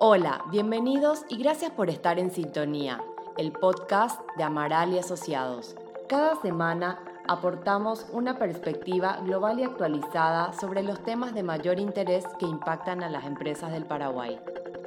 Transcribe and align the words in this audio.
Hola, 0.00 0.44
bienvenidos 0.52 1.24
y 1.28 1.38
gracias 1.38 1.72
por 1.72 1.90
estar 1.90 2.20
en 2.20 2.30
sintonía, 2.30 3.02
el 3.36 3.50
podcast 3.50 4.20
de 4.36 4.44
Amaral 4.44 4.92
y 4.92 4.98
Asociados. 5.00 5.74
Cada 6.08 6.40
semana 6.40 7.00
aportamos 7.26 8.06
una 8.12 8.38
perspectiva 8.38 9.18
global 9.24 9.58
y 9.58 9.64
actualizada 9.64 10.52
sobre 10.52 10.84
los 10.84 11.02
temas 11.02 11.34
de 11.34 11.42
mayor 11.42 11.80
interés 11.80 12.24
que 12.38 12.46
impactan 12.46 13.02
a 13.02 13.10
las 13.10 13.24
empresas 13.24 13.72
del 13.72 13.86
Paraguay. 13.86 14.38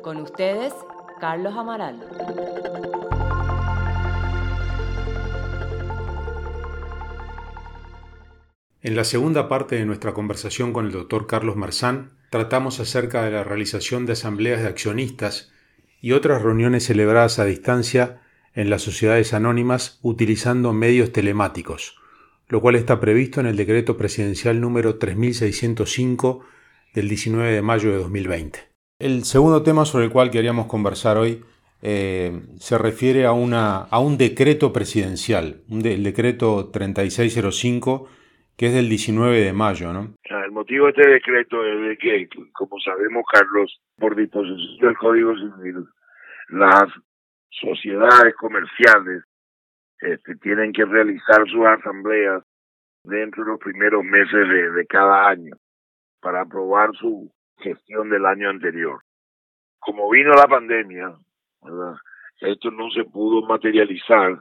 Con 0.02 0.16
ustedes, 0.22 0.74
Carlos 1.20 1.58
Amaral. 1.58 2.08
En 8.82 8.96
la 8.96 9.04
segunda 9.04 9.50
parte 9.50 9.76
de 9.76 9.86
nuestra 9.86 10.14
conversación 10.14 10.72
con 10.72 10.86
el 10.86 10.94
doctor 10.94 11.28
Carlos 11.28 11.58
Marzán, 11.58 12.21
tratamos 12.32 12.80
acerca 12.80 13.24
de 13.24 13.32
la 13.32 13.44
realización 13.44 14.06
de 14.06 14.14
asambleas 14.14 14.62
de 14.62 14.70
accionistas 14.70 15.52
y 16.00 16.14
otras 16.14 16.42
reuniones 16.42 16.86
celebradas 16.86 17.40
a 17.40 17.46
distancia 17.46 18.22
en 18.56 18.70
las 18.70 18.82
sociedades 18.82 19.34
anónimas 19.34 20.00
utilizando 20.02 20.72
medios 20.72 21.12
telemáticos, 21.12 21.98
lo 22.48 22.62
cual 22.62 22.76
está 22.76 23.02
previsto 23.02 23.42
en 23.42 23.48
el 23.48 23.58
decreto 23.58 23.98
presidencial 23.98 24.62
número 24.62 24.96
3605 24.96 26.46
del 26.94 27.10
19 27.10 27.52
de 27.52 27.62
mayo 27.62 27.92
de 27.92 27.98
2020. 27.98 28.60
El 28.98 29.26
segundo 29.26 29.62
tema 29.62 29.84
sobre 29.84 30.06
el 30.06 30.12
cual 30.12 30.32
queríamos 30.32 30.68
conversar 30.68 31.18
hoy 31.18 31.44
eh, 31.82 32.44
se 32.62 32.78
refiere 32.78 33.26
a, 33.26 33.34
un 33.34 34.18
decreto 34.18 34.72
presidencial, 34.72 35.64
el 35.70 36.04
decreto 36.04 36.70
3605 36.72 38.08
que 38.56 38.68
es 38.68 38.74
del 38.74 38.90
19 38.90 39.42
de 39.42 39.54
mayo, 39.54 39.92
¿no? 39.92 40.14
El 40.52 40.56
motivo 40.56 40.88
de 40.88 40.92
este 40.92 41.10
decreto 41.10 41.66
es 41.66 41.80
de 41.80 41.98
que, 41.98 42.28
como 42.52 42.78
sabemos, 42.82 43.24
Carlos, 43.32 43.82
por 43.98 44.18
disposición 44.18 44.80
del 44.82 44.98
Código 44.98 45.34
Civil, 45.34 45.88
las 46.50 46.92
sociedades 47.52 48.36
comerciales 48.36 49.24
este, 50.02 50.36
tienen 50.36 50.74
que 50.74 50.84
realizar 50.84 51.48
sus 51.50 51.66
asambleas 51.66 52.44
dentro 53.06 53.46
de 53.46 53.52
los 53.52 53.60
primeros 53.62 54.04
meses 54.04 54.76
de, 54.76 54.86
cada 54.88 55.30
año 55.30 55.56
para 56.20 56.42
aprobar 56.42 56.90
su 57.00 57.32
gestión 57.60 58.10
del 58.10 58.26
año 58.26 58.50
anterior. 58.50 59.00
Como 59.80 60.10
vino 60.10 60.34
la 60.34 60.50
pandemia, 60.50 61.16
esto 62.42 62.72
no 62.72 62.92
se 62.92 63.06
pudo 63.06 63.48
materializar 63.48 64.38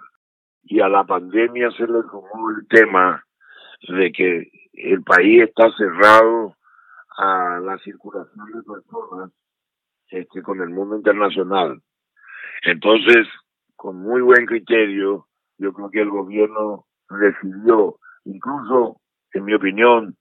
y 0.64 0.80
a 0.80 0.88
la 0.88 1.04
pandemia 1.04 1.70
se 1.70 1.84
le 1.84 2.02
sumó 2.10 2.50
el 2.50 2.66
tema 2.66 3.24
de 3.88 4.12
que 4.12 4.50
el 4.74 5.02
país 5.02 5.42
está 5.42 5.70
cerrado 5.76 6.56
a 7.16 7.60
la 7.62 7.78
circulación 7.78 8.46
de 8.52 8.62
personas 8.62 9.30
este, 10.08 10.42
con 10.42 10.60
el 10.60 10.70
mundo 10.70 10.96
internacional. 10.96 11.80
Entonces, 12.62 13.26
con 13.76 13.96
muy 13.96 14.20
buen 14.20 14.46
criterio, 14.46 15.26
yo 15.58 15.72
creo 15.72 15.90
que 15.90 16.00
el 16.00 16.10
gobierno 16.10 16.86
decidió, 17.08 17.96
incluso 18.24 19.00
en 19.32 19.44
mi 19.44 19.54
opinión, 19.54 20.16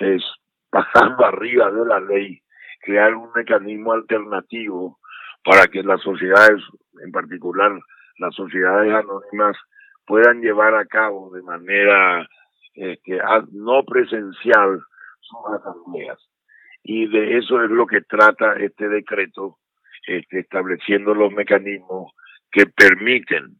es 0.00 0.22
pasando 0.70 1.24
arriba 1.24 1.70
de 1.70 1.86
la 1.86 2.00
ley, 2.00 2.40
crear 2.80 3.14
un 3.14 3.30
mecanismo 3.34 3.92
alternativo 3.92 4.98
para 5.44 5.66
que 5.66 5.82
las 5.82 6.00
sociedades, 6.02 6.62
en 7.02 7.12
particular 7.12 7.72
las 8.18 8.34
sociedades 8.34 8.92
anónimas, 8.92 9.56
puedan 10.06 10.40
llevar 10.40 10.74
a 10.74 10.86
cabo 10.86 11.30
de 11.30 11.42
manera 11.42 12.26
este, 12.76 13.18
no 13.52 13.84
presencial 13.84 14.80
sus 15.20 15.38
asambleas. 15.54 16.18
Y 16.82 17.08
de 17.08 17.38
eso 17.38 17.62
es 17.62 17.70
lo 17.70 17.86
que 17.86 18.02
trata 18.02 18.54
este 18.54 18.88
decreto, 18.88 19.58
este, 20.06 20.40
estableciendo 20.40 21.14
los 21.14 21.32
mecanismos 21.32 22.12
que 22.50 22.66
permiten 22.66 23.56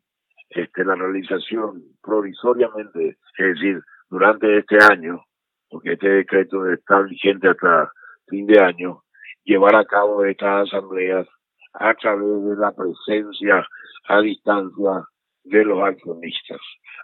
este, 0.50 0.84
la 0.84 0.94
realización 0.94 1.82
provisoriamente, 2.02 3.16
es 3.38 3.46
decir, 3.54 3.82
durante 4.08 4.58
este 4.58 4.78
año, 4.90 5.24
porque 5.68 5.94
este 5.94 6.08
decreto 6.08 6.70
está 6.70 7.00
vigente 7.00 7.48
hasta 7.48 7.90
fin 8.28 8.46
de 8.46 8.60
año, 8.60 9.02
llevar 9.44 9.74
a 9.74 9.84
cabo 9.84 10.24
estas 10.24 10.68
asambleas 10.68 11.26
a 11.74 11.94
través 11.94 12.44
de 12.44 12.56
la 12.56 12.72
presencia 12.72 13.66
a 14.08 14.20
distancia 14.20 15.04
de 15.44 15.64
los 15.64 15.82
accionistas, 15.82 16.60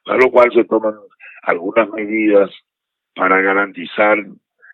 a 0.07 0.17
lo 0.17 0.31
cual 0.31 0.53
se 0.53 0.65
toman 0.65 0.95
algunas 1.43 1.89
medidas 1.91 2.51
para 3.15 3.41
garantizar 3.41 4.19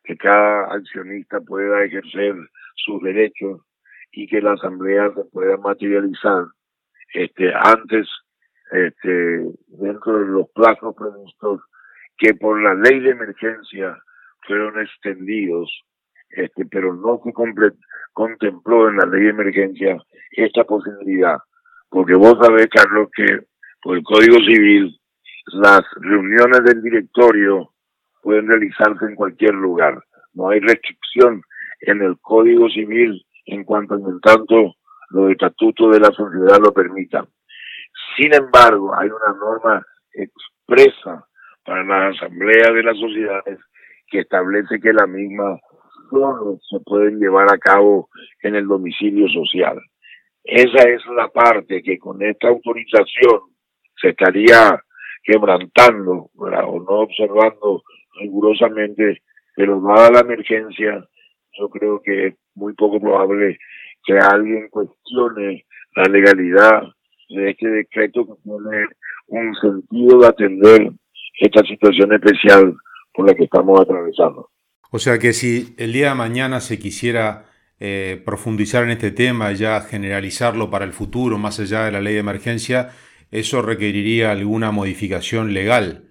que 0.05 0.17
cada 0.17 0.73
accionista 0.73 1.41
pueda 1.41 1.85
ejercer 1.85 2.35
sus 2.77 3.03
derechos 3.03 3.61
y 4.13 4.27
que 4.27 4.41
la 4.41 4.53
asamblea 4.53 5.11
se 5.15 5.25
pueda 5.25 5.57
materializar 5.57 6.45
este 7.15 7.53
antes 7.55 8.09
este 8.71 9.45
dentro 9.69 10.19
de 10.21 10.27
los 10.27 10.49
plazos 10.51 10.95
previstos 10.95 11.61
que 12.17 12.35
por 12.35 12.63
la 12.63 12.75
ley 12.75 13.01
de 13.01 13.11
emergencia 13.11 13.97
fueron 14.47 14.81
extendidos 14.81 15.71
este 16.31 16.67
pero 16.67 16.95
no 16.95 17.21
se 17.25 17.33
contempló 18.13 18.89
en 18.89 18.97
la 18.97 19.07
ley 19.07 19.25
de 19.25 19.31
emergencia 19.31 19.97
esta 20.33 20.65
posibilidad. 20.65 21.39
Porque 21.89 22.15
vos 22.15 22.37
sabés 22.41 22.67
Carlos 22.69 23.09
que 23.15 23.41
por 23.83 23.97
el 23.97 24.03
Código 24.03 24.39
Civil 24.41 24.98
las 25.53 25.83
reuniones 26.01 26.65
del 26.65 26.83
directorio 26.83 27.73
pueden 28.23 28.49
realizarse 28.49 29.07
en 29.07 29.15
cualquier 29.15 29.55
lugar. 29.55 30.03
No 30.35 30.51
hay 30.51 30.61
restricción 30.61 31.43
en 31.81 32.03
el 32.03 32.19
Código 32.21 32.69
Civil 32.69 33.25
en 33.47 33.65
cuanto 33.65 33.95
en 33.95 34.21
tanto 34.21 34.75
los 35.11 35.31
estatutos 35.31 35.93
de 35.93 36.01
la 36.01 36.11
sociedad 36.11 36.59
lo 36.61 36.73
permitan. 36.73 37.27
Sin 38.17 38.35
embargo, 38.35 38.95
hay 38.95 39.09
una 39.09 39.39
norma 39.39 39.87
expresa 40.13 41.27
para 41.65 41.85
la 41.85 42.09
asamblea 42.09 42.73
de 42.73 42.83
las 42.83 42.99
sociedades 42.99 43.59
que 44.09 44.21
establece 44.21 44.81
que 44.81 44.93
la 44.93 45.07
misma 45.07 45.59
solo 46.11 46.59
se 46.69 46.81
pueden 46.81 47.19
llevar 47.19 47.53
a 47.53 47.59
cabo 47.59 48.09
en 48.43 48.55
el 48.55 48.67
domicilio 48.67 49.29
social. 49.29 49.79
Esa 50.45 50.89
es 50.89 51.05
la 51.15 51.29
parte 51.29 51.83
que 51.83 51.99
con 51.99 52.23
esta 52.23 52.49
autorización 52.49 53.41
se 54.01 54.11
estaría 54.11 54.83
quebrantando 55.29 56.31
o 56.37 56.49
no 56.49 57.01
observando 57.01 57.83
rigurosamente, 58.19 59.21
pero 59.55 59.79
dada 59.81 60.11
la 60.11 60.21
emergencia, 60.21 61.07
yo 61.59 61.69
creo 61.69 62.01
que 62.03 62.29
es 62.29 62.35
muy 62.55 62.73
poco 62.73 62.99
probable 62.99 63.59
que 64.07 64.19
alguien 64.19 64.69
cuestione 64.71 65.67
la 65.97 66.05
legalidad 66.05 66.83
de 67.29 67.51
este 67.51 67.69
decreto 67.69 68.27
que 68.27 68.43
tiene 68.43 68.87
un 69.27 69.55
sentido 69.57 70.21
de 70.21 70.27
atender 70.27 70.93
esta 71.41 71.63
situación 71.63 72.15
especial 72.15 72.75
por 73.13 73.27
la 73.27 73.35
que 73.35 73.45
estamos 73.45 73.79
atravesando. 73.81 74.49
O 74.91 74.99
sea 74.99 75.19
que 75.19 75.35
si 75.35 75.75
el 75.77 75.93
día 75.93 76.09
de 76.11 76.15
mañana 76.15 76.61
se 76.61 76.79
quisiera 76.79 77.45
eh, 77.81 78.23
profundizar 78.25 78.85
en 78.85 78.91
este 78.91 79.11
tema, 79.11 79.53
ya 79.53 79.83
generalizarlo 79.83 80.71
para 80.71 80.87
el 80.87 80.95
futuro, 80.95 81.37
más 81.37 81.61
allá 81.61 81.85
de 81.85 81.93
la 81.93 82.01
ley 82.01 82.15
de 82.15 82.21
emergencia, 82.21 82.89
¿eso 83.31 83.63
requeriría 83.63 84.31
alguna 84.31 84.71
modificación 84.71 85.53
legal? 85.53 86.05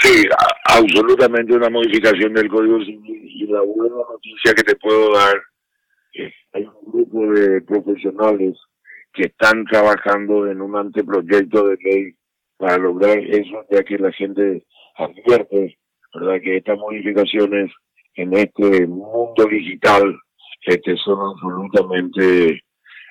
Sí, 0.00 0.24
absolutamente 0.64 1.54
una 1.54 1.70
modificación 1.70 2.32
del 2.34 2.48
Código 2.48 2.78
Civil 2.84 3.22
y 3.24 3.46
la 3.46 3.60
buena 3.62 3.96
noticia 3.96 4.54
que 4.54 4.62
te 4.62 4.76
puedo 4.76 5.12
dar 5.14 5.40
es 6.12 6.32
hay 6.52 6.64
un 6.64 6.92
grupo 6.92 7.32
de 7.32 7.60
profesionales 7.62 8.56
que 9.12 9.24
están 9.24 9.64
trabajando 9.64 10.46
en 10.50 10.60
un 10.60 10.76
anteproyecto 10.76 11.68
de 11.68 11.76
ley 11.82 12.14
para 12.56 12.78
lograr 12.78 13.18
eso, 13.18 13.64
ya 13.70 13.82
que 13.82 13.98
la 13.98 14.12
gente 14.12 14.64
advierte, 14.96 15.78
¿verdad?, 16.14 16.40
que 16.42 16.56
estas 16.58 16.78
modificaciones 16.78 17.72
en 18.14 18.36
este 18.36 18.86
mundo 18.86 19.46
digital 19.48 20.18
este, 20.66 20.96
son 20.96 21.18
absolutamente 21.34 22.62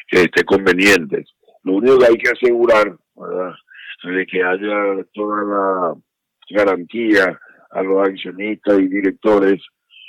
este, 0.10 0.44
convenientes. 0.44 1.28
Lo 1.68 1.74
único 1.74 2.00
que 2.00 2.06
hay 2.06 2.18
que 2.18 2.32
asegurar, 2.32 2.96
¿verdad? 3.14 3.54
De 4.04 4.26
que 4.26 4.42
haya 4.42 5.04
toda 5.14 5.44
la 5.44 5.96
garantía 6.50 7.38
a 7.72 7.84
los 7.84 8.08
accionistas 8.08 8.80
y 8.80 8.88
directores 8.88 9.62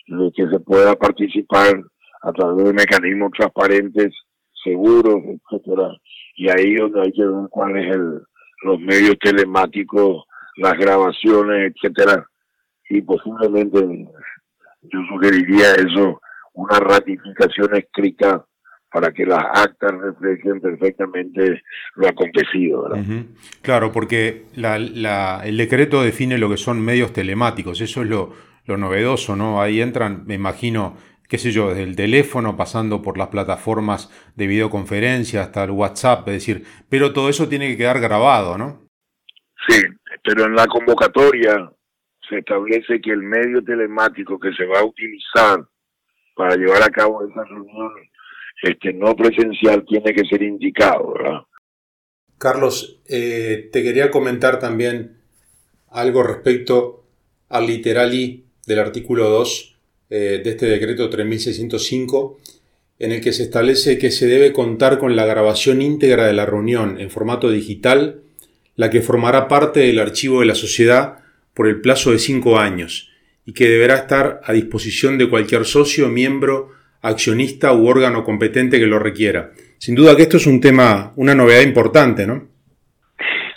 de 0.06 0.32
que 0.37 0.49
se 0.49 0.60
pueda 0.60 0.94
participar 0.94 1.82
a 2.22 2.32
través 2.32 2.64
de 2.64 2.72
mecanismos 2.72 3.32
transparentes, 3.37 4.14
seguros, 4.62 5.20
etcétera. 5.25 5.96
Y 6.37 6.49
ahí 6.49 6.76
donde 6.76 7.00
hay 7.00 7.12
que 7.12 7.26
ver 7.26 7.49
cuáles 7.50 7.93
el, 7.93 8.22
los 8.62 8.78
medios 8.78 9.19
telemáticos, 9.20 10.26
las 10.58 10.75
grabaciones, 10.75 11.72
etcétera. 11.75 12.25
Y 12.88 13.02
posiblemente 13.02 13.81
yo 14.82 14.99
sugeriría 15.08 15.75
eso, 15.75 16.20
una 16.54 16.78
ratificación 16.78 17.75
escrita 17.75 18.46
para 18.90 19.12
que 19.12 19.26
las 19.26 19.44
actas 19.44 19.93
reflejen 19.93 20.61
perfectamente 20.61 21.62
lo 21.96 22.08
acontecido. 22.08 22.90
Claro, 23.62 23.93
porque 23.93 24.44
la, 24.55 24.76
el 25.44 25.56
decreto 25.56 26.02
define 26.02 26.38
lo 26.38 26.49
que 26.49 26.56
son 26.56 26.81
medios 26.81 27.12
telemáticos, 27.12 27.81
eso 27.81 28.02
es 28.02 28.08
lo, 28.08 28.32
lo 28.64 28.76
novedoso, 28.76 29.37
¿no? 29.37 29.61
Ahí 29.61 29.81
entran, 29.81 30.25
me 30.26 30.35
imagino, 30.35 30.96
qué 31.29 31.38
sé 31.38 31.50
yo, 31.52 31.69
desde 31.69 31.82
el 31.82 31.96
teléfono, 31.96 32.56
pasando 32.56 33.02
por 33.02 33.19
las 33.19 33.29
plataformas 33.29 34.11
de 34.37 34.46
videoconferencia 34.46 35.43
hasta 35.43 35.64
el 35.64 35.70
WhatsApp, 35.73 36.26
es 36.29 36.35
decir, 36.35 36.64
pero 36.88 37.12
todo 37.12 37.29
eso 37.29 37.49
tiene 37.49 37.69
que 37.69 37.76
quedar 37.76 38.00
grabado, 38.00 38.56
¿no? 38.56 38.88
Sí, 39.69 39.82
pero 40.25 40.46
en 40.46 40.55
la 40.55 40.67
convocatoria 40.67 41.70
se 42.29 42.38
establece 42.38 43.00
que 43.00 43.11
el 43.11 43.23
medio 43.23 43.62
telemático 43.62 44.38
que 44.38 44.52
se 44.52 44.64
va 44.64 44.81
a 44.81 44.85
utilizar 44.85 45.64
para 46.35 46.56
llevar 46.56 46.82
a 46.82 46.90
cabo 46.90 47.26
esa 47.26 47.44
reunión 47.44 47.90
este, 48.62 48.93
no 48.93 49.14
presencial 49.14 49.84
tiene 49.87 50.12
que 50.12 50.25
ser 50.25 50.43
indicado. 50.43 51.14
Carlos, 52.38 53.00
eh, 53.08 53.69
te 53.72 53.82
quería 53.82 54.10
comentar 54.10 54.58
también 54.58 55.19
algo 55.88 56.22
respecto 56.22 57.05
al 57.49 57.66
literal 57.66 58.14
I 58.14 58.44
del 58.66 58.78
artículo 58.78 59.28
2 59.28 59.76
eh, 60.10 60.40
de 60.43 60.50
este 60.50 60.66
decreto 60.66 61.08
3605, 61.10 62.38
en 62.99 63.12
el 63.12 63.20
que 63.20 63.32
se 63.32 63.44
establece 63.44 63.99
que 63.99 64.10
se 64.10 64.26
debe 64.26 64.52
contar 64.52 64.99
con 64.99 65.16
la 65.16 65.26
grabación 65.26 65.82
íntegra 65.82 66.26
de 66.26 66.32
la 66.32 66.46
reunión 66.46 67.00
en 67.00 67.11
formato 67.11 67.50
digital, 67.50 68.22
la 68.75 68.90
que 68.90 69.02
formará 69.02 69.49
parte 69.49 69.81
del 69.81 69.99
archivo 69.99 70.40
de 70.40 70.46
la 70.46 70.54
sociedad 70.54 71.19
por 71.54 71.66
el 71.69 71.81
plazo 71.81 72.12
de 72.12 72.19
cinco 72.19 72.58
años 72.58 73.11
y 73.44 73.52
que 73.52 73.69
deberá 73.69 73.96
estar 73.96 74.40
a 74.44 74.52
disposición 74.52 75.19
de 75.19 75.28
cualquier 75.28 75.64
socio, 75.64 76.08
miembro, 76.08 76.70
accionista 77.03 77.73
u 77.73 77.87
órgano 77.87 78.25
competente 78.25 78.79
que 78.79 78.87
lo 78.87 78.99
requiera. 78.99 79.50
Sin 79.79 79.95
duda 79.95 80.17
que 80.17 80.23
esto 80.23 80.37
es 80.37 80.47
un 80.47 80.61
tema, 80.61 81.12
una 81.17 81.35
novedad 81.35 81.62
importante, 81.62 82.27
¿no? 82.27 82.49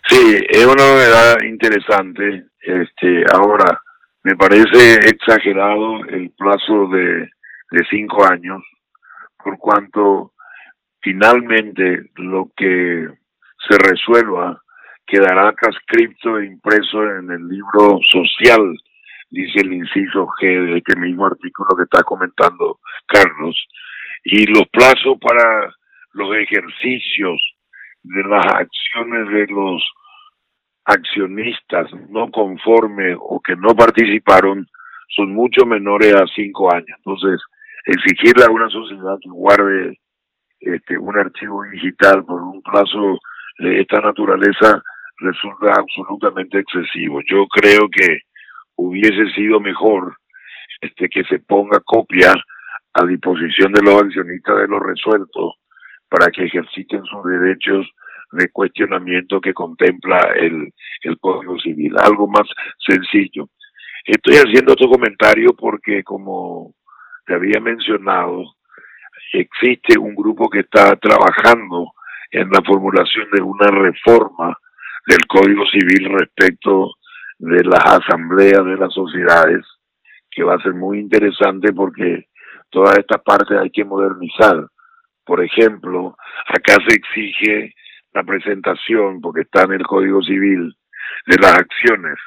Sí, 0.08 0.38
es 0.50 0.66
una 0.66 0.84
novedad 0.84 1.42
interesante. 1.44 2.46
Este, 2.62 3.24
ahora, 3.34 3.82
me 4.24 4.36
parece 4.36 4.96
exagerado 5.10 6.06
el 6.06 6.32
plazo 6.38 6.88
de, 6.90 7.30
de 7.72 7.86
cinco 7.90 8.26
años, 8.26 8.62
por 9.44 9.58
cuanto 9.58 10.34
finalmente 11.02 12.12
lo 12.16 12.52
que 12.56 13.08
se 13.68 13.78
resuelva 13.78 14.62
quedará 15.08 15.54
transcripto 15.54 16.40
e 16.40 16.46
impreso 16.46 17.04
en 17.04 17.32
el 17.32 17.48
libro 17.48 18.00
social, 18.10 18.62
dice 19.32 19.62
el 19.62 19.74
inciso 19.74 20.28
G 20.40 20.66
de 20.66 20.78
este 20.78 21.00
mismo 21.00 21.26
artículo 21.26 21.76
que 21.76 21.84
está 21.84 22.04
comentando 22.04 22.80
Carlos, 23.08 23.56
y 24.24 24.46
los 24.46 24.68
plazos 24.70 25.18
para 25.20 25.74
los 26.14 26.36
ejercicios 26.36 27.42
de 28.04 28.24
las 28.24 28.46
acciones 28.46 29.30
de 29.30 29.48
los 29.48 29.84
accionistas 30.86 31.90
no 32.10 32.30
conformes 32.32 33.18
o 33.20 33.40
que 33.40 33.56
no 33.56 33.76
participaron 33.76 34.68
son 35.16 35.34
mucho 35.34 35.66
menores 35.66 36.14
a 36.16 36.26
cinco 36.36 36.74
años. 36.74 36.98
Entonces, 36.98 37.42
exigirle 37.86 38.46
a 38.46 38.52
una 38.52 38.70
sociedad 38.70 39.18
que 39.22 39.30
guarde 39.30 39.98
este, 40.60 40.98
un 40.98 41.18
archivo 41.18 41.64
digital 41.64 42.24
por 42.26 42.42
un 42.42 42.62
plazo 42.62 43.20
de 43.60 43.82
esta 43.82 44.00
naturaleza 44.00 44.82
resulta 45.18 45.74
absolutamente 45.74 46.60
excesivo. 46.60 47.20
Yo 47.30 47.48
creo 47.48 47.90
que 47.90 48.20
hubiese 48.88 49.32
sido 49.34 49.60
mejor 49.60 50.18
este, 50.82 51.10
que 51.10 51.24
se 51.26 51.40
ponga 51.40 51.80
copia 51.82 52.34
a 52.94 53.06
disposición 53.06 53.72
de 53.72 53.82
los 53.84 54.02
accionistas 54.02 54.58
de 54.58 54.68
lo 54.68 54.80
resuelto 54.80 55.56
para 56.10 56.32
que 56.32 56.46
ejerciten 56.46 57.04
sus 57.06 57.24
derechos 57.24 57.88
de 58.32 58.50
cuestionamiento 58.50 59.40
que 59.40 59.54
contempla 59.54 60.20
el, 60.36 60.74
el 61.02 61.20
Código 61.20 61.60
Civil, 61.60 61.96
algo 61.98 62.28
más 62.28 62.48
sencillo. 62.86 63.50
Estoy 64.06 64.36
haciendo 64.36 64.74
otro 64.74 64.90
comentario 64.90 65.54
porque, 65.58 66.04
como 66.04 66.74
te 67.26 67.36
había 67.36 67.60
mencionado, 67.62 68.44
existe 69.34 70.00
un 70.00 70.16
grupo 70.16 70.50
que 70.50 70.62
está 70.62 70.96
trabajando 70.96 71.92
en 72.32 72.50
la 72.50 72.62
formulación 72.66 73.28
de 73.32 73.42
una 73.42 73.68
reforma 73.68 74.58
del 75.06 75.26
Código 75.28 75.66
Civil 75.68 76.10
respecto 76.18 76.96
de 77.42 77.64
las 77.64 77.84
asambleas 77.84 78.64
de 78.64 78.78
las 78.78 78.94
sociedades, 78.94 79.66
que 80.30 80.44
va 80.44 80.56
a 80.56 80.62
ser 80.62 80.74
muy 80.74 81.00
interesante 81.00 81.74
porque 81.74 82.28
toda 82.70 82.94
esta 82.94 83.18
parte 83.18 83.58
hay 83.58 83.72
que 83.72 83.84
modernizar. 83.84 84.68
Por 85.26 85.44
ejemplo, 85.44 86.16
acá 86.48 86.76
se 86.88 86.96
exige 86.96 87.74
la 88.14 88.24
presentación, 88.24 89.22
porque 89.22 89.42
está 89.42 89.64
en 89.64 89.74
el 89.74 89.84
Código 89.88 90.22
Civil, 90.22 90.76
de 91.26 91.38
las 91.42 91.54
acciones. 91.58 92.20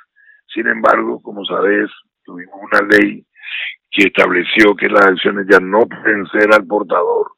Sin 0.53 0.67
embargo, 0.67 1.23
como 1.23 1.45
sabes, 1.45 1.91
tuvimos 2.25 2.57
una 2.73 2.81
ley 2.89 3.25
que 3.93 4.09
estableció 4.09 4.75
que 4.75 4.89
las 4.89 5.07
acciones 5.07 5.47
ya 5.49 5.61
no 5.61 5.87
pueden 5.87 6.27
ser 6.27 6.53
al 6.53 6.67
portador, 6.67 7.29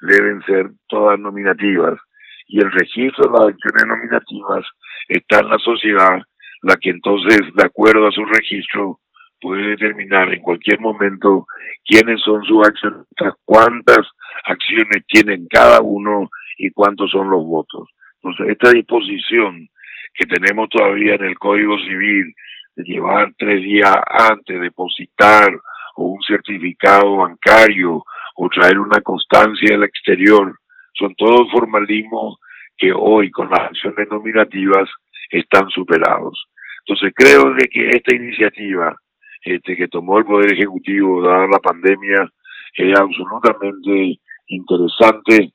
deben 0.00 0.42
ser 0.44 0.70
todas 0.88 1.18
nominativas. 1.18 2.00
Y 2.46 2.60
el 2.60 2.72
registro 2.72 3.26
de 3.26 3.38
las 3.38 3.48
acciones 3.48 3.86
nominativas 3.86 4.64
está 5.08 5.40
en 5.40 5.48
la 5.50 5.58
sociedad, 5.58 6.22
la 6.62 6.76
que 6.76 6.90
entonces, 6.90 7.40
de 7.54 7.64
acuerdo 7.64 8.06
a 8.06 8.12
su 8.12 8.24
registro, 8.24 9.00
puede 9.40 9.70
determinar 9.70 10.32
en 10.32 10.42
cualquier 10.42 10.80
momento 10.80 11.46
quiénes 11.84 12.20
son 12.22 12.44
sus 12.44 12.66
accionistas, 12.66 13.34
cuántas 13.44 14.06
acciones 14.44 15.04
tienen 15.06 15.46
cada 15.48 15.80
uno 15.80 16.28
y 16.58 16.70
cuántos 16.70 17.10
son 17.10 17.30
los 17.30 17.44
votos. 17.44 17.88
Entonces, 18.22 18.48
esta 18.50 18.70
disposición 18.72 19.68
que 20.14 20.26
tenemos 20.26 20.68
todavía 20.68 21.14
en 21.14 21.24
el 21.24 21.38
Código 21.38 21.78
Civil 21.78 22.34
de 22.76 22.84
llevar 22.84 23.32
tres 23.38 23.62
días 23.62 23.94
antes, 24.08 24.60
depositar 24.60 25.48
o 25.96 26.04
un 26.04 26.22
certificado 26.22 27.16
bancario 27.16 28.04
o 28.36 28.48
traer 28.48 28.78
una 28.78 29.00
constancia 29.00 29.70
del 29.70 29.84
exterior, 29.84 30.58
son 30.94 31.14
todos 31.14 31.50
formalismos 31.50 32.38
que 32.76 32.92
hoy 32.92 33.30
con 33.30 33.48
las 33.50 33.60
acciones 33.60 34.08
nominativas 34.10 34.88
están 35.30 35.68
superados. 35.70 36.46
Entonces 36.86 37.12
creo 37.14 37.54
de 37.54 37.68
que 37.68 37.88
esta 37.88 38.14
iniciativa 38.14 38.96
este, 39.42 39.76
que 39.76 39.88
tomó 39.88 40.18
el 40.18 40.24
Poder 40.24 40.52
Ejecutivo 40.52 41.22
dada 41.22 41.46
la 41.46 41.58
pandemia 41.58 42.30
es 42.74 42.98
absolutamente 42.98 44.20
interesante 44.48 45.52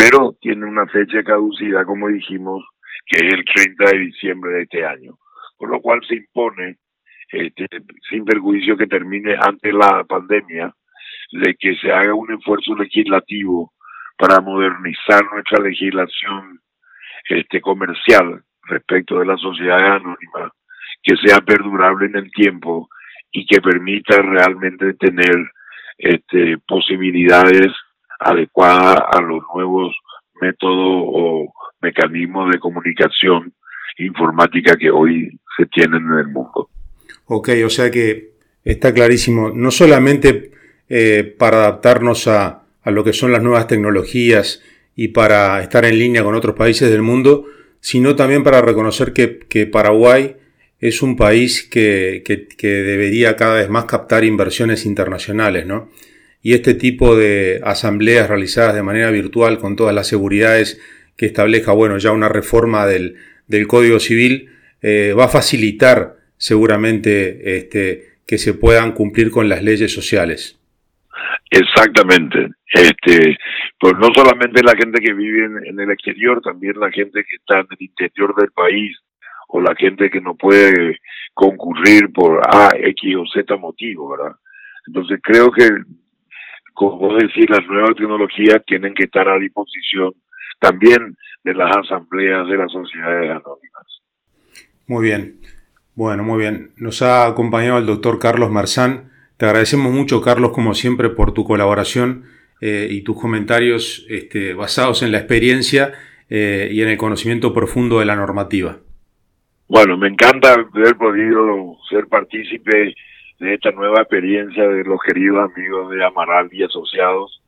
pero 0.00 0.34
tiene 0.40 0.66
una 0.66 0.86
fecha 0.86 1.18
de 1.18 1.24
caducidad, 1.24 1.84
como 1.84 2.08
dijimos, 2.08 2.64
que 3.06 3.26
es 3.26 3.34
el 3.34 3.44
30 3.44 3.90
de 3.90 3.98
diciembre 3.98 4.52
de 4.52 4.62
este 4.62 4.84
año, 4.84 5.18
por 5.58 5.70
lo 5.70 5.80
cual 5.80 6.00
se 6.08 6.16
impone, 6.16 6.76
este, 7.28 7.66
sin 8.08 8.24
perjuicio 8.24 8.76
que 8.76 8.86
termine 8.86 9.36
antes 9.38 9.74
la 9.74 10.04
pandemia, 10.04 10.74
de 11.32 11.54
que 11.58 11.76
se 11.76 11.92
haga 11.92 12.14
un 12.14 12.32
esfuerzo 12.32 12.74
legislativo 12.76 13.72
para 14.16 14.40
modernizar 14.40 15.22
nuestra 15.32 15.62
legislación 15.62 16.60
este, 17.28 17.60
comercial 17.60 18.42
respecto 18.70 19.18
de 19.18 19.26
las 19.26 19.40
sociedades 19.40 20.00
anónimas, 20.00 20.52
que 21.02 21.16
sea 21.16 21.40
perdurable 21.40 22.06
en 22.06 22.16
el 22.16 22.30
tiempo 22.30 22.88
y 23.32 23.46
que 23.46 23.60
permita 23.60 24.16
realmente 24.22 24.94
tener 24.94 25.36
este, 25.98 26.58
posibilidades 26.66 27.68
adecuada 28.18 29.06
a 29.10 29.20
los 29.20 29.42
nuevos 29.54 29.94
métodos 30.40 31.04
o 31.06 31.52
mecanismos 31.80 32.50
de 32.50 32.58
comunicación 32.58 33.52
informática 33.98 34.76
que 34.76 34.90
hoy 34.90 35.38
se 35.56 35.66
tienen 35.66 36.02
en 36.12 36.18
el 36.18 36.28
mundo. 36.28 36.68
Ok, 37.26 37.50
o 37.64 37.70
sea 37.70 37.90
que 37.90 38.30
está 38.64 38.92
clarísimo, 38.92 39.50
no 39.50 39.70
solamente 39.70 40.52
eh, 40.88 41.34
para 41.38 41.58
adaptarnos 41.58 42.26
a, 42.28 42.62
a, 42.82 42.90
lo 42.90 43.04
que 43.04 43.12
son 43.12 43.32
las 43.32 43.42
nuevas 43.42 43.66
tecnologías 43.66 44.62
y 44.96 45.08
para 45.08 45.60
estar 45.62 45.84
en 45.84 45.98
línea 45.98 46.24
con 46.24 46.34
otros 46.34 46.56
países 46.56 46.90
del 46.90 47.02
mundo, 47.02 47.46
sino 47.80 48.16
también 48.16 48.44
para 48.44 48.60
reconocer 48.60 49.12
que, 49.12 49.38
que 49.38 49.66
Paraguay 49.66 50.36
es 50.78 51.02
un 51.02 51.16
país 51.16 51.62
que, 51.62 52.22
que, 52.24 52.46
que, 52.46 52.68
debería 52.68 53.36
cada 53.36 53.56
vez 53.56 53.68
más 53.68 53.84
captar 53.84 54.24
inversiones 54.24 54.86
internacionales, 54.86 55.66
¿no? 55.66 55.90
y 56.42 56.54
este 56.54 56.74
tipo 56.74 57.16
de 57.16 57.60
asambleas 57.64 58.28
realizadas 58.28 58.74
de 58.74 58.82
manera 58.82 59.10
virtual 59.10 59.58
con 59.58 59.76
todas 59.76 59.94
las 59.94 60.06
seguridades 60.06 60.80
que 61.16 61.26
establezca, 61.26 61.72
bueno, 61.72 61.98
ya 61.98 62.12
una 62.12 62.28
reforma 62.28 62.86
del, 62.86 63.16
del 63.46 63.66
Código 63.66 64.00
Civil, 64.00 64.48
eh, 64.80 65.14
va 65.16 65.24
a 65.26 65.28
facilitar 65.28 66.16
seguramente 66.38 67.58
este, 67.58 68.14
que 68.24 68.38
se 68.38 68.54
puedan 68.54 68.92
cumplir 68.92 69.30
con 69.30 69.48
las 69.48 69.62
leyes 69.62 69.92
sociales. 69.92 70.59
Exactamente. 71.50 72.48
Este, 72.72 73.36
pues 73.78 73.94
no 73.98 74.08
solamente 74.14 74.62
la 74.62 74.76
gente 74.76 75.00
que 75.00 75.12
vive 75.12 75.46
en, 75.46 75.66
en, 75.66 75.80
el 75.80 75.90
exterior, 75.90 76.40
también 76.40 76.78
la 76.78 76.90
gente 76.90 77.24
que 77.24 77.36
está 77.36 77.60
en 77.60 77.66
el 77.70 77.82
interior 77.84 78.34
del 78.36 78.52
país 78.52 78.96
o 79.48 79.60
la 79.60 79.74
gente 79.74 80.10
que 80.10 80.20
no 80.20 80.36
puede 80.36 80.98
concurrir 81.34 82.12
por 82.12 82.40
A, 82.46 82.70
X 82.76 83.16
o 83.16 83.24
Z 83.26 83.56
motivo, 83.56 84.10
¿verdad? 84.10 84.36
Entonces 84.86 85.18
creo 85.22 85.50
que 85.50 85.68
como 86.80 87.14
decir, 87.14 87.50
las 87.50 87.66
nuevas 87.66 87.94
tecnologías 87.94 88.64
tienen 88.66 88.94
que 88.94 89.04
estar 89.04 89.28
a 89.28 89.38
disposición 89.38 90.14
también 90.58 91.14
de 91.44 91.54
las 91.54 91.76
asambleas 91.76 92.48
de 92.48 92.56
las 92.56 92.72
sociedades 92.72 93.30
anónimas. 93.30 94.02
Muy 94.86 95.04
bien, 95.04 95.40
bueno, 95.94 96.22
muy 96.22 96.38
bien. 96.38 96.70
Nos 96.76 97.02
ha 97.02 97.26
acompañado 97.26 97.78
el 97.78 97.84
doctor 97.84 98.18
Carlos 98.18 98.50
Marzán, 98.50 99.09
Te 99.40 99.46
agradecemos 99.46 99.90
mucho, 99.90 100.20
Carlos, 100.20 100.52
como 100.52 100.74
siempre, 100.74 101.08
por 101.08 101.32
tu 101.32 101.44
colaboración 101.44 102.24
eh, 102.60 102.88
y 102.90 103.00
tus 103.00 103.18
comentarios 103.18 104.04
este, 104.10 104.52
basados 104.52 105.02
en 105.02 105.12
la 105.12 105.16
experiencia 105.16 105.94
eh, 106.28 106.68
y 106.70 106.82
en 106.82 106.90
el 106.90 106.98
conocimiento 106.98 107.54
profundo 107.54 108.00
de 108.00 108.04
la 108.04 108.16
normativa. 108.16 108.80
Bueno, 109.66 109.96
me 109.96 110.08
encanta 110.08 110.52
haber 110.52 110.94
podido 110.94 111.74
ser 111.88 112.06
partícipe 112.08 112.94
de 113.38 113.54
esta 113.54 113.70
nueva 113.70 114.02
experiencia 114.02 114.68
de 114.68 114.84
los 114.84 115.00
queridos 115.00 115.50
amigos 115.50 115.90
de 115.90 116.04
Amaral 116.04 116.50
y 116.52 116.62
Asociados. 116.62 117.40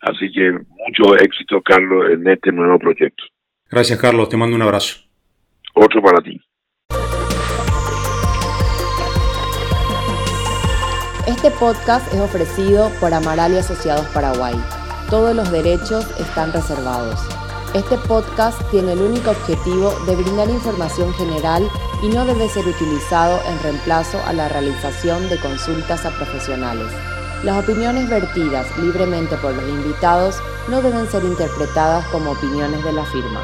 Así 0.00 0.32
que 0.32 0.50
mucho 0.50 1.14
éxito, 1.18 1.60
Carlos, 1.60 2.06
en 2.10 2.26
este 2.26 2.52
nuevo 2.52 2.78
proyecto. 2.78 3.22
Gracias, 3.70 4.00
Carlos. 4.00 4.30
Te 4.30 4.38
mando 4.38 4.56
un 4.56 4.62
abrazo. 4.62 4.96
Otro 5.74 6.00
para 6.00 6.22
ti. 6.22 6.40
Este 11.26 11.50
podcast 11.52 12.12
es 12.12 12.20
ofrecido 12.20 12.90
por 13.00 13.14
Amaral 13.14 13.54
y 13.54 13.56
Asociados 13.56 14.06
Paraguay. 14.08 14.54
Todos 15.08 15.34
los 15.34 15.50
derechos 15.50 16.04
están 16.18 16.52
reservados. 16.52 17.18
Este 17.72 17.96
podcast 17.96 18.60
tiene 18.70 18.92
el 18.92 19.00
único 19.00 19.30
objetivo 19.30 19.94
de 20.06 20.16
brindar 20.16 20.50
información 20.50 21.14
general 21.14 21.66
y 22.02 22.08
no 22.08 22.26
debe 22.26 22.46
ser 22.50 22.66
utilizado 22.68 23.40
en 23.48 23.58
reemplazo 23.62 24.20
a 24.26 24.34
la 24.34 24.50
realización 24.50 25.26
de 25.30 25.40
consultas 25.40 26.04
a 26.04 26.10
profesionales. 26.10 26.92
Las 27.42 27.64
opiniones 27.64 28.10
vertidas 28.10 28.66
libremente 28.76 29.38
por 29.38 29.54
los 29.54 29.66
invitados 29.66 30.36
no 30.68 30.82
deben 30.82 31.10
ser 31.10 31.24
interpretadas 31.24 32.04
como 32.08 32.32
opiniones 32.32 32.84
de 32.84 32.92
la 32.92 33.04
firma. 33.06 33.42